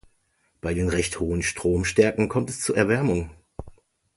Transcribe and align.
Bei 0.61 0.73
den 0.73 0.89
recht 0.89 1.19
hohen 1.19 1.43
Stromstärken 1.43 2.27
kommt 2.27 2.49
es 2.49 2.59
zur 2.59 2.75
Erwärmung. 2.75 3.29